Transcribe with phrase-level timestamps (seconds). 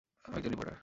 [0.25, 0.75] আমি একজন রিপোর্টার।